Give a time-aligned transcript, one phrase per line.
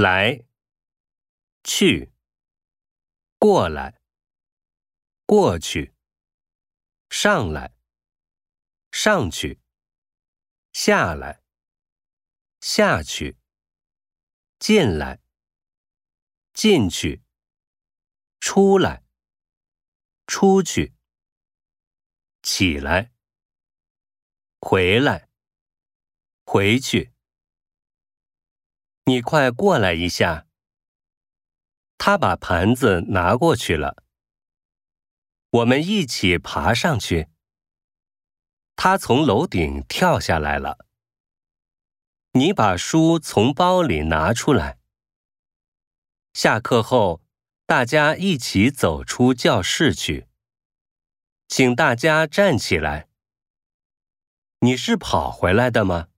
[0.00, 0.46] 来，
[1.62, 2.10] 去，
[3.38, 4.00] 过来，
[5.26, 5.94] 过去，
[7.10, 7.74] 上来，
[8.90, 9.60] 上去，
[10.72, 11.42] 下来，
[12.62, 13.36] 下去，
[14.58, 15.20] 进来，
[16.54, 17.22] 进去，
[18.40, 19.04] 出来，
[20.26, 20.94] 出去，
[22.42, 23.12] 起来，
[24.62, 25.28] 回来，
[26.46, 27.19] 回去。
[29.10, 30.46] 你快过来一下。
[31.98, 34.04] 他把盘子拿过去了。
[35.50, 37.26] 我们一起爬上去。
[38.76, 40.86] 他从楼顶跳下来了。
[42.34, 44.78] 你把书从包里拿出来。
[46.32, 47.20] 下课后，
[47.66, 50.28] 大家一起走出教室去。
[51.48, 53.08] 请大家站起来。
[54.60, 56.09] 你是跑回来的吗？